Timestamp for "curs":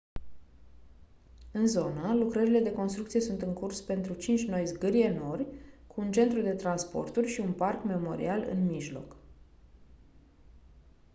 3.53-3.81